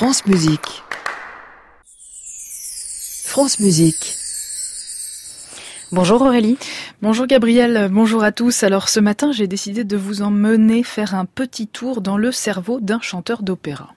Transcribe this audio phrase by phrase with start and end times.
[0.00, 0.82] France Musique.
[3.26, 4.16] France Musique.
[5.92, 6.56] Bonjour Aurélie.
[7.02, 8.62] Bonjour Gabriel, bonjour à tous.
[8.62, 12.80] Alors ce matin, j'ai décidé de vous emmener faire un petit tour dans le cerveau
[12.80, 13.92] d'un chanteur d'opéra.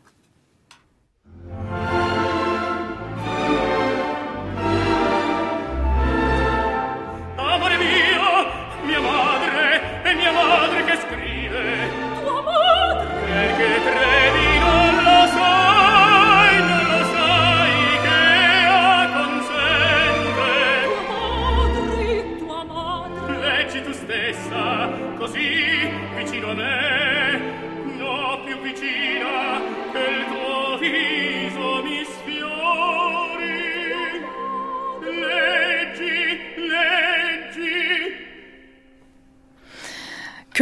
[25.34, 27.40] così vicino a me
[27.98, 29.63] no più vicina.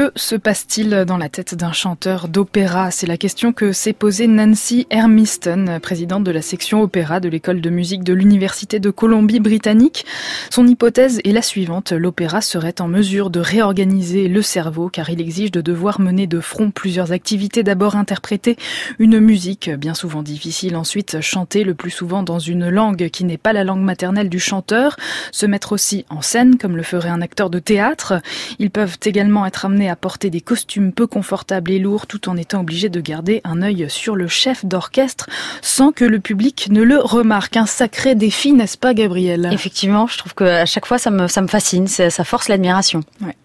[0.01, 2.89] Que se passe-t-il dans la tête d'un chanteur d'opéra?
[2.89, 7.61] C'est la question que s'est posée Nancy Hermiston, présidente de la section opéra de l'école
[7.61, 10.07] de musique de l'Université de Colombie-Britannique.
[10.49, 11.91] Son hypothèse est la suivante.
[11.91, 16.39] L'opéra serait en mesure de réorganiser le cerveau car il exige de devoir mener de
[16.39, 17.61] front plusieurs activités.
[17.61, 18.57] D'abord interpréter
[18.97, 23.37] une musique bien souvent difficile, ensuite chanter le plus souvent dans une langue qui n'est
[23.37, 24.95] pas la langue maternelle du chanteur,
[25.31, 28.19] se mettre aussi en scène comme le ferait un acteur de théâtre.
[28.57, 32.37] Ils peuvent également être amenés à porter des costumes peu confortables et lourds tout en
[32.37, 35.29] étant obligé de garder un œil sur le chef d'orchestre
[35.61, 37.57] sans que le public ne le remarque.
[37.57, 39.49] Un sacré défi, n'est-ce pas Gabriel?
[39.51, 43.01] Effectivement, je trouve que à chaque fois ça me, ça me fascine, ça, force l'admiration.
[43.21, 43.35] Ouais.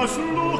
[0.00, 0.59] was los?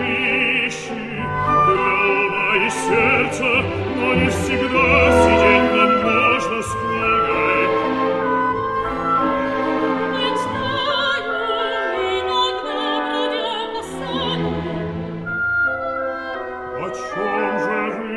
[17.13, 18.10] songs every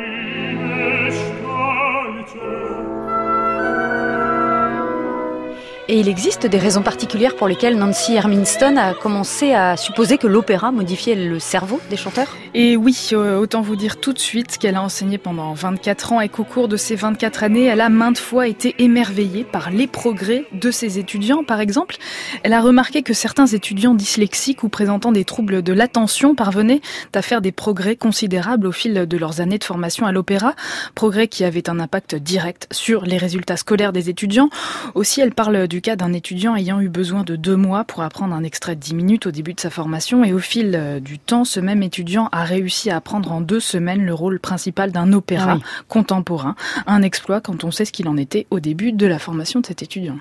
[5.95, 10.27] Et il existe des raisons particulières pour lesquelles Nancy Herminston a commencé à supposer que
[10.27, 12.35] l'opéra modifiait le cerveau des chanteurs?
[12.53, 16.19] Et oui, euh, autant vous dire tout de suite qu'elle a enseigné pendant 24 ans
[16.19, 19.87] et qu'au cours de ces 24 années, elle a maintes fois été émerveillée par les
[19.87, 21.45] progrès de ses étudiants.
[21.45, 21.95] Par exemple,
[22.43, 26.81] elle a remarqué que certains étudiants dyslexiques ou présentant des troubles de l'attention parvenaient
[27.13, 30.55] à faire des progrès considérables au fil de leurs années de formation à l'opéra,
[30.93, 34.49] progrès qui avaient un impact direct sur les résultats scolaires des étudiants.
[34.93, 38.33] Aussi, elle parle du cas d'un étudiant ayant eu besoin de deux mois pour apprendre
[38.33, 41.19] un extrait de 10 minutes au début de sa formation et au fil euh, du
[41.19, 45.13] temps, ce même étudiant a réussi à apprendre en deux semaines le rôle principal d'un
[45.13, 45.63] opéra Ah oui.
[45.87, 46.55] contemporain.
[46.87, 49.67] Un exploit quand on sait ce qu'il en était au début de la formation de
[49.67, 50.17] cet étudiant.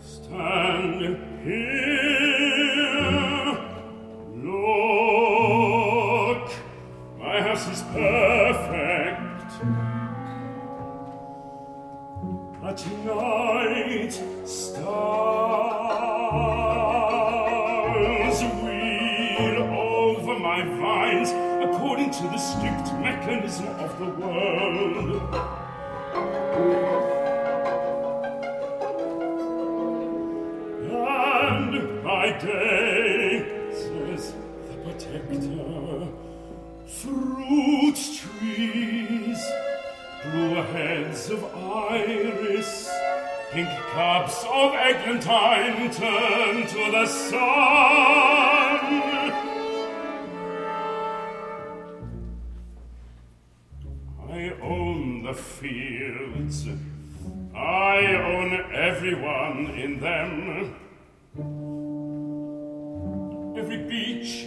[0.00, 1.89] Stand here,
[20.50, 21.30] my vines
[21.64, 25.22] according to the strict mechanism of the world.
[30.90, 34.34] And by day, says
[34.66, 36.08] the protector,
[37.00, 39.40] fruit trees
[40.24, 42.90] blue heads of iris,
[43.52, 49.09] pink cups of eglantine turn to the sun.
[55.40, 56.68] Fields.
[57.54, 60.74] I own everyone in them.
[63.58, 64.46] Every beach,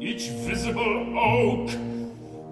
[0.00, 1.70] each visible oak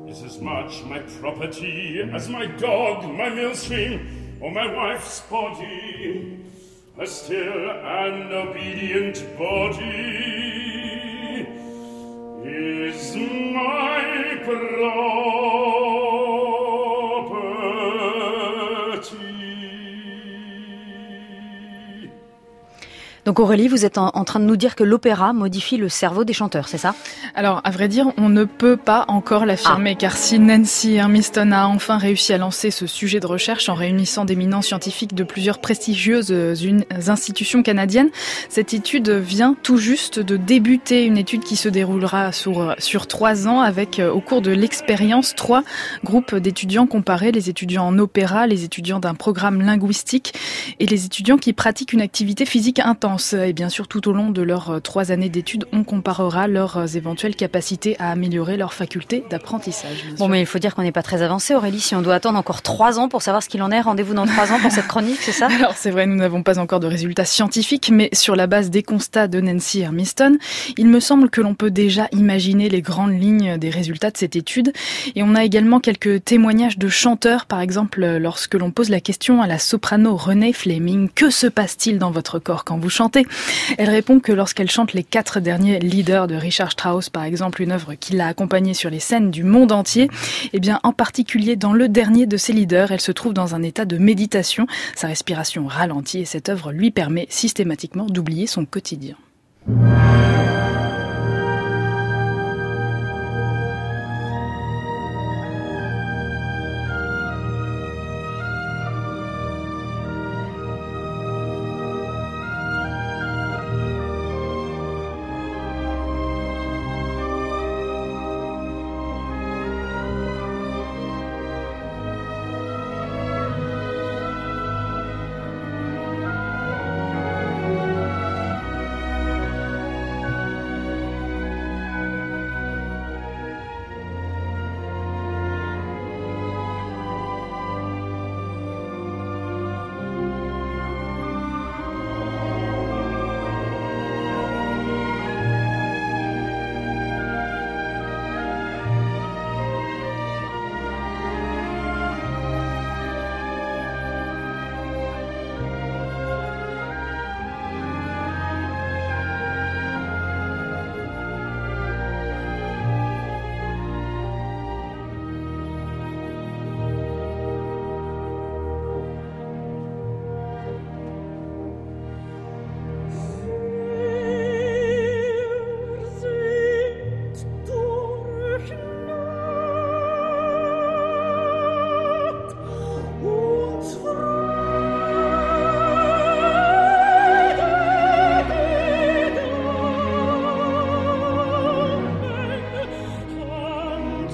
[0.09, 6.38] is as much my property as my dog, my millstream, or my wife's body.
[6.99, 10.21] A still and obedient body
[12.44, 15.40] is my property.
[23.31, 26.25] Donc Aurélie, vous êtes en, en train de nous dire que l'opéra modifie le cerveau
[26.25, 26.97] des chanteurs, c'est ça?
[27.37, 31.67] Alors, à vrai dire, on ne peut pas encore l'affirmer, car si Nancy Hermiston a
[31.67, 36.35] enfin réussi à lancer ce sujet de recherche en réunissant d'éminents scientifiques de plusieurs prestigieuses
[37.06, 38.09] institutions canadiennes,
[38.49, 43.47] cette étude vient tout juste de débuter, une étude qui se déroulera sur, sur trois
[43.47, 45.62] ans avec, euh, au cours de l'expérience, trois
[46.03, 50.35] groupes d'étudiants comparés, les étudiants en opéra, les étudiants d'un programme linguistique
[50.81, 53.20] et les étudiants qui pratiquent une activité physique intense.
[53.35, 56.79] Et bien sûr, tout au long de leurs euh, trois années d'études, on comparera leurs
[56.79, 60.07] euh, éventuelles capacités à améliorer leurs facultés d'apprentissage.
[60.17, 61.81] Bon, mais il faut dire qu'on n'est pas très avancé, Aurélie.
[61.81, 64.27] Si on doit attendre encore trois ans pour savoir ce qu'il en est, rendez-vous dans
[64.27, 66.87] trois ans pour cette chronique, c'est ça Alors c'est vrai, nous n'avons pas encore de
[66.87, 70.39] résultats scientifiques, mais sur la base des constats de Nancy Hermiston,
[70.79, 74.35] il me semble que l'on peut déjà imaginer les grandes lignes des résultats de cette
[74.35, 74.73] étude.
[75.15, 79.43] Et on a également quelques témoignages de chanteurs, par exemple lorsque l'on pose la question
[79.43, 83.10] à la soprano Renée Fleming, que se passe-t-il dans votre corps quand vous chantez?
[83.79, 87.73] Elle répond que lorsqu'elle chante les quatre derniers leaders de Richard Strauss, par exemple, une
[87.73, 90.09] œuvre qui l'a accompagnée sur les scènes du monde entier,
[90.53, 93.62] eh bien en particulier dans le dernier de ses leaders, elle se trouve dans un
[93.62, 94.67] état de méditation.
[94.95, 99.17] Sa respiration ralentit et cette œuvre lui permet systématiquement d'oublier son quotidien.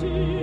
[0.06, 0.35] see.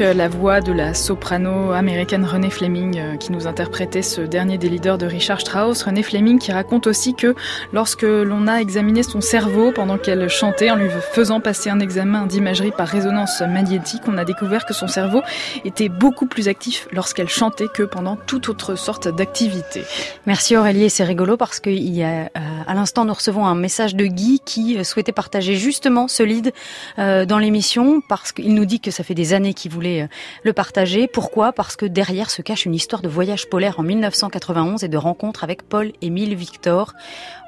[0.00, 4.58] Euh, la voix de la soprano américaine Renée Fleming euh, qui nous interprétait ce dernier
[4.58, 5.82] des leaders de Richard Strauss.
[5.82, 7.34] Renée Fleming qui raconte aussi que
[7.72, 12.26] lorsque l'on a examiné son cerveau pendant qu'elle chantait en lui faisant passer un examen
[12.26, 15.22] d'imagerie par résonance magnétique, on a découvert que son cerveau
[15.64, 19.84] était beaucoup plus actif lorsqu'elle chantait que pendant toute autre sorte d'activité.
[20.26, 22.28] Merci Aurélie c'est rigolo parce que y a, euh,
[22.66, 26.52] à l'instant nous recevons un message de Guy qui souhaitait partager justement ce lead
[26.96, 30.06] dans l'émission parce qu'il nous dit que ça fait des années qui voulait euh,
[30.42, 31.08] le partager.
[31.08, 31.52] Pourquoi?
[31.52, 35.44] Parce que derrière se cache une histoire de voyage polaire en 1991 et de rencontre
[35.44, 36.94] avec Paul-Émile Victor.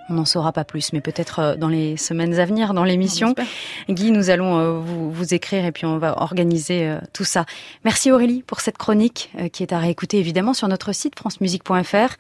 [0.08, 3.34] On n'en saura pas plus, mais peut-être euh, dans les semaines à venir dans l'émission.
[3.88, 7.44] Guy, nous allons euh, vous, écrire et puis on va organiser tout ça.
[7.84, 12.16] Merci Aurélie pour cette chronique qui est à réécouter évidemment sur notre site francemusique.fr.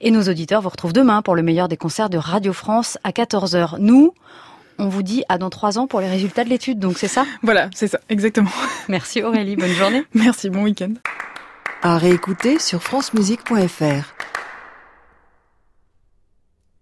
[0.00, 3.10] Et nos auditeurs vous retrouvent demain pour le meilleur des concerts de Radio France à
[3.10, 3.76] 14h.
[3.78, 4.14] Nous,
[4.78, 7.24] on vous dit à dans trois ans pour les résultats de l'étude, donc c'est ça?
[7.42, 8.50] Voilà, c'est ça, exactement.
[8.88, 10.04] Merci Aurélie, bonne journée.
[10.14, 10.92] Merci, bon week-end.
[11.82, 14.14] À réécouter sur francemusique.fr.